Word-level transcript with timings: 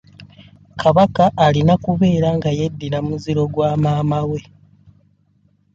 Kabaka 0.81 1.25
alina 1.45 1.73
kubeera 1.85 2.29
nga 2.37 2.49
yeddira 2.57 2.99
muziro 3.07 3.43
gwa 3.53 3.71
maama 3.83 4.19
we. 4.29 4.39